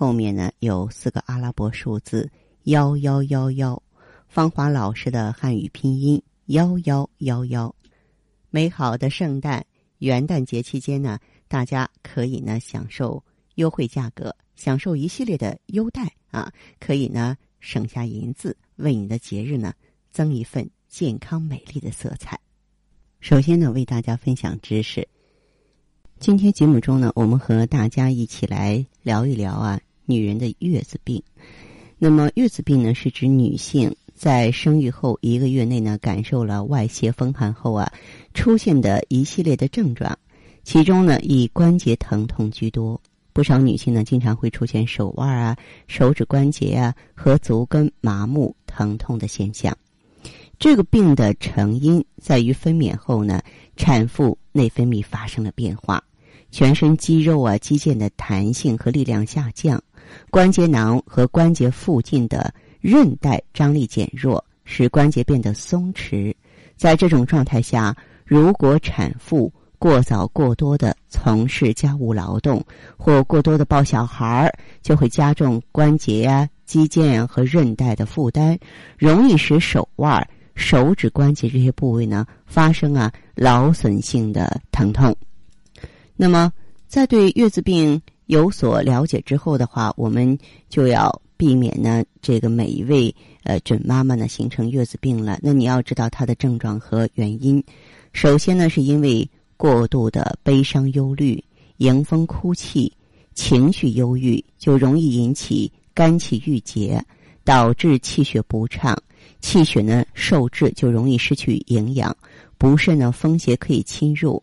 [0.00, 2.26] 后面呢有四个阿拉伯数字
[2.62, 3.82] 幺幺幺幺，
[4.28, 7.74] 芳华老师的汉语拼音幺幺幺幺。
[8.48, 9.62] 美好的圣诞、
[9.98, 11.18] 元旦节期间呢，
[11.48, 13.22] 大家可以呢享受。
[13.56, 16.50] 优惠价格，享受一系列的优待啊！
[16.78, 19.74] 可以呢省下银子，为你的节日呢
[20.10, 22.40] 增一份健康美丽的色彩。
[23.20, 25.06] 首先呢，为大家分享知识。
[26.18, 29.78] 今天节目中呢，我们和大家一起来聊一聊啊，
[30.10, 31.22] 女人的月子病。
[31.96, 37.92] 那么，月子病呢，是指女性在生育后一个月内呢，感受了外邪风寒后啊，
[38.34, 40.18] 出现的一系列的症状，
[40.64, 43.00] 其中呢，以关节疼痛居多。
[43.32, 49.76] 不少女性呢，经常会出现手腕啊、手指关节啊和足跟麻木、疼痛的现象。
[50.58, 53.40] 这个病的成因在于分娩后呢，
[53.76, 56.02] 产妇内分泌发生了变化，
[56.50, 59.82] 全身肌肉啊、肌腱的弹性和力量下降，
[60.30, 66.34] 关节囊和关节附近的韧带张力减弱，使关节变得松弛。
[66.76, 72.64] 在这种状态下，如果产妇过早、过多的从事家务劳动，
[72.96, 78.58] 或过多的抱小孩儿，就会加重关节呀、肌腱和韧带的负担，
[78.98, 85.16] 容易使手腕、手指关节这些部位呢发生啊劳损性的疼痛。
[86.22, 86.52] 那么，
[86.86, 95.38] 在对月子病有所了解之后的话，我们就要避免呢这个每一位呃准妈妈呢形成月子病了。
[95.42, 97.64] 那你要知道它的症状和原因。
[98.12, 101.42] 首先呢，是因为过度的悲伤、忧虑、
[101.78, 102.92] 迎风哭泣、
[103.34, 107.02] 情绪忧郁，就容易引起肝气郁结，
[107.44, 108.94] 导致气血不畅。
[109.40, 112.14] 气血呢受制，就容易失去营养，
[112.58, 114.42] 不慎呢风邪可以侵入。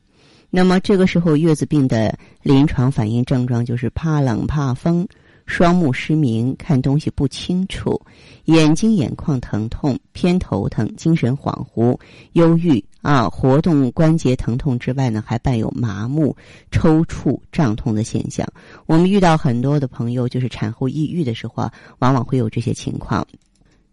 [0.58, 5.08] 那么这个时候，月子病的临床反应症状就是怕冷、怕风。
[5.46, 8.02] 双目失明，看东西不清楚，
[8.46, 11.96] 眼睛眼眶疼痛，偏头疼，精神恍惚，
[12.32, 16.36] 忧郁啊，活动关节疼痛之外呢，还伴有麻木、
[16.72, 18.48] 抽搐、胀痛的现象。
[18.88, 23.24] 我们遇到很多的朋友，就是产后抑郁的时候啊，往往会有这些情况。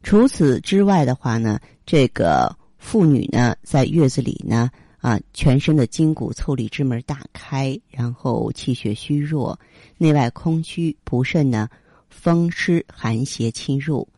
[0.03, 4.71] 除此之外的话呢，这个妇女呢，在月子里呢。
[5.05, 9.61] 啊，全身的筋骨、腠理、之门大开，然后气血虚弱，
[9.99, 11.69] 内外空虚，不慎呢
[12.09, 14.09] 风湿寒邪侵入。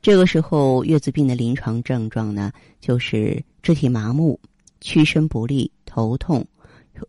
[0.00, 4.36] 这个时候，月子病的临床症状呢，就是肢体麻木、
[4.80, 6.44] 屈伸不利、头痛、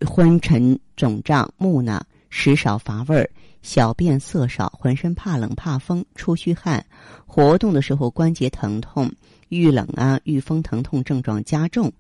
[0.06, 3.28] 昏沉肿胀、目呢食少乏味、
[3.64, 6.86] 小便色少、浑身怕冷怕风、出虚汗，
[7.26, 9.12] 活动的时候关节疼痛。
[9.54, 11.92] 遇冷啊，遇风疼痛症状加重，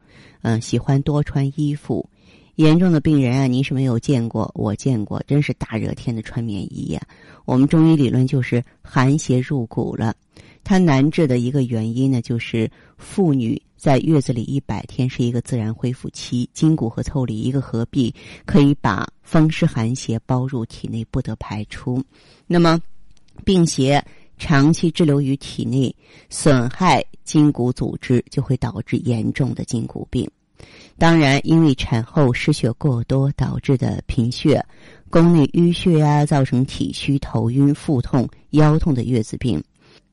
[0.41, 2.09] 嗯，喜欢多穿衣服，
[2.55, 7.01] 严重的病人啊，您是没有见过，我见过，真是大热天的穿棉衣呀。
[7.45, 10.15] 我们中医理论就是寒邪入骨了，
[10.63, 18.13] 它难治的一个原因呢，就是妇女在月子里一百天是一个自然恢复期，筋骨和腠理一个合璧，
[18.45, 22.03] 可以把风湿寒邪包入体内，不得排出。
[22.47, 22.81] 那么，
[23.45, 24.03] 病邪。
[24.43, 25.95] 长期滞留于体内，
[26.29, 30.29] 损害筋骨组织，就会导致严重的筋骨病。
[30.97, 34.61] 当然，因为产后失血过多导致的贫血、
[35.09, 39.63] 宫内淤血啊，造成体虚、头晕、腹痛、腰痛的月子病。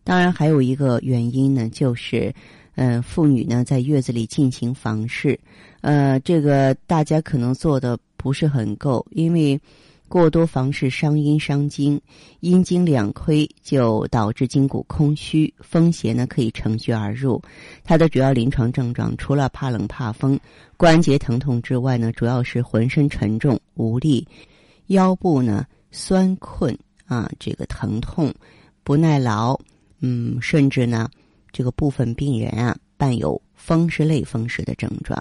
[0.04, 2.32] 当然，还有一个原因呢，就是，
[2.76, 5.36] 嗯，妇女呢在月子里进行房事，
[5.80, 9.60] 呃，这个大家可能做的不是很够，因为。
[10.10, 11.98] 过多房事伤阴伤精，
[12.40, 17.40] 阴精两亏就导致筋骨空虚，风邪呢可以乘虚而入。
[17.84, 20.36] 它的主要临床症状除了怕冷怕风、
[20.76, 24.26] 关节疼痛之外呢，主要是浑身沉重无力，
[24.88, 26.76] 腰部呢酸困
[27.06, 28.34] 啊，这个疼痛
[28.82, 29.56] 不耐劳，
[30.00, 31.08] 嗯，甚至呢
[31.52, 35.16] 这个部分病人啊伴有风湿类风湿的症状。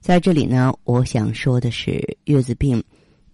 [0.00, 2.82] 在这里呢，我想说的是月子病。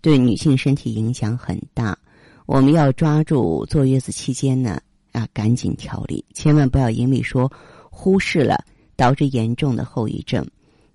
[0.03, 1.97] 对女性身体影响很大，
[2.45, 4.79] 我们要抓住坐月子期间呢
[5.13, 7.51] 啊，赶紧调理，千万不要因为说
[7.89, 8.63] 忽视了，
[8.97, 10.47] 导致严重的后遗症。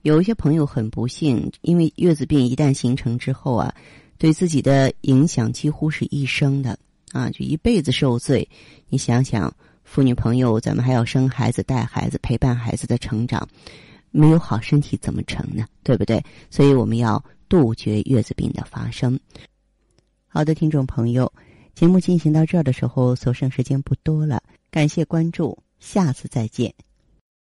[0.03, 3.73] 有一些朋友很不幸，因为月子病一旦形成之后啊，
[4.19, 6.77] 对自己的影响几乎是一生的。
[7.13, 8.47] 啊，就一辈子受罪。
[8.89, 9.51] 你想想，
[9.85, 13.47] 妇女朋友，咱们还要生孩子、带孩子、陪伴孩子的成长，
[14.11, 15.65] 没有好身体怎么成呢？
[15.83, 16.21] 对不对？
[16.49, 19.19] 所以我们要杜绝月子病的发生。
[20.27, 21.31] 好的，听众朋友，
[21.73, 26.73] 节目进行到这儿的时候，所剩时间不多了，感谢关注，下次再见。